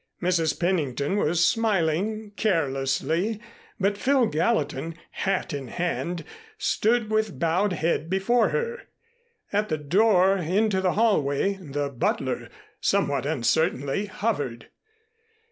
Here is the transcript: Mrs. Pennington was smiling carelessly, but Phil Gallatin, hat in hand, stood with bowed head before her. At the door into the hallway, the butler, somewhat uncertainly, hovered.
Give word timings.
Mrs. 0.19 0.59
Pennington 0.59 1.15
was 1.15 1.45
smiling 1.45 2.31
carelessly, 2.35 3.39
but 3.79 3.99
Phil 3.99 4.25
Gallatin, 4.25 4.95
hat 5.11 5.53
in 5.53 5.67
hand, 5.67 6.23
stood 6.57 7.11
with 7.11 7.37
bowed 7.37 7.73
head 7.73 8.09
before 8.09 8.49
her. 8.49 8.87
At 9.53 9.69
the 9.69 9.77
door 9.77 10.37
into 10.37 10.81
the 10.81 10.93
hallway, 10.93 11.59
the 11.61 11.89
butler, 11.89 12.49
somewhat 12.79 13.27
uncertainly, 13.27 14.07
hovered. 14.07 14.69